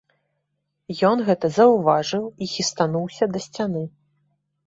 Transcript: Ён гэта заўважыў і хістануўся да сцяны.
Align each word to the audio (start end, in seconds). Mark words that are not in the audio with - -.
Ён 1.09 1.17
гэта 1.27 1.51
заўважыў 1.57 2.23
і 2.45 2.49
хістануўся 2.53 3.25
да 3.35 3.39
сцяны. 3.47 3.83